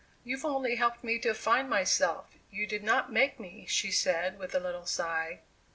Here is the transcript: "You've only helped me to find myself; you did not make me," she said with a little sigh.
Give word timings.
"You've 0.23 0.43
only 0.45 0.77
helped 0.77 1.03
me 1.03 1.19
to 1.19 1.35
find 1.35 1.69
myself; 1.69 2.31
you 2.49 2.65
did 2.65 2.83
not 2.83 3.11
make 3.11 3.39
me," 3.39 3.67
she 3.69 3.91
said 3.91 4.39
with 4.39 4.55
a 4.55 4.59
little 4.59 4.87
sigh. 4.87 5.41